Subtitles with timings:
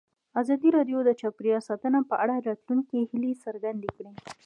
[0.41, 4.11] ازادي راډیو د چاپیریال ساتنه په اړه د راتلونکي هیلې څرګندې کړې.